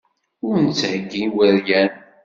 [0.47, 1.91] Ur netthegi iweryan.